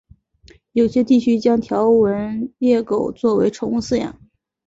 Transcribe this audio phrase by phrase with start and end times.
[0.71, 4.19] 有些地区将条纹鬣狗作为宠物饲养。